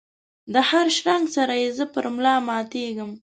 دهر 0.53 0.85
شرنګ 0.97 1.25
سره 1.35 1.53
یې 1.61 1.69
زه 1.77 1.85
پر 1.93 2.05
ملا 2.15 2.35
ماتیږم 2.47 3.11